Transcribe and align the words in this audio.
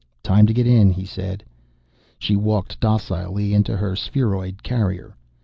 "Time 0.23 0.47
to 0.47 0.53
get 0.53 0.65
in," 0.65 0.89
he 0.89 1.05
said. 1.05 1.43
She 2.17 2.35
walked 2.35 2.79
docilely 2.79 3.53
into 3.53 3.77
her 3.77 3.95
spheroid 3.95 4.63
carrier. 4.63 5.15